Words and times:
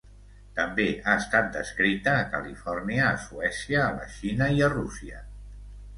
També 0.59 0.85
ha 1.09 1.17
estat 1.23 1.51
descrita 1.57 2.15
a 2.21 2.25
Califòrnia, 2.33 3.11
a 3.11 3.21
Suècia, 3.29 3.85
a 3.91 3.95
la 3.99 4.11
Xina 4.19 4.49
i 4.59 4.69
a 4.71 4.75
Rússia. 4.77 5.25